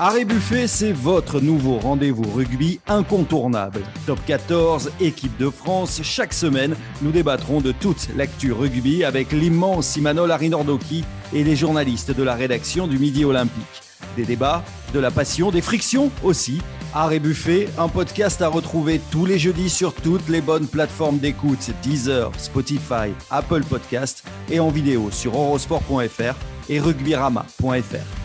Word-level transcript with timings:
Arrêt 0.00 0.24
Buffet, 0.24 0.68
c'est 0.68 0.92
votre 0.92 1.40
nouveau 1.40 1.80
rendez-vous 1.80 2.30
rugby 2.32 2.78
incontournable. 2.86 3.80
Top 4.06 4.20
14, 4.24 4.92
équipe 5.00 5.36
de 5.38 5.50
France, 5.50 5.98
chaque 6.04 6.32
semaine, 6.32 6.76
nous 7.02 7.10
débattrons 7.10 7.60
de 7.60 7.72
toute 7.72 8.08
l'actu 8.16 8.52
rugby 8.52 9.02
avec 9.02 9.32
l'immense 9.32 9.96
Imanol 9.96 10.30
Arinordoki 10.30 11.04
et 11.34 11.42
les 11.42 11.56
journalistes 11.56 12.12
de 12.12 12.22
la 12.22 12.36
rédaction 12.36 12.86
du 12.86 12.96
Midi 12.96 13.24
Olympique. 13.24 13.82
Des 14.16 14.24
débats, 14.24 14.62
de 14.94 15.00
la 15.00 15.10
passion, 15.10 15.50
des 15.50 15.62
frictions 15.62 16.12
aussi. 16.22 16.62
Arrêt 16.94 17.18
Buffet, 17.18 17.68
un 17.76 17.88
podcast 17.88 18.40
à 18.40 18.46
retrouver 18.46 19.00
tous 19.10 19.26
les 19.26 19.40
jeudis 19.40 19.68
sur 19.68 19.94
toutes 19.94 20.28
les 20.28 20.40
bonnes 20.40 20.68
plateformes 20.68 21.18
d'écoute, 21.18 21.70
Deezer, 21.82 22.30
Spotify, 22.38 23.10
Apple 23.30 23.64
Podcast 23.64 24.22
et 24.48 24.60
en 24.60 24.68
vidéo 24.68 25.10
sur 25.10 25.34
eurosport.fr 25.34 26.36
et 26.68 26.78
rugbyrama.fr. 26.78 28.17